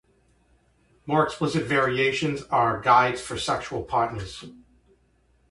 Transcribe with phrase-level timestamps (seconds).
[1.05, 4.43] More explicit variations are guides for sexual partners.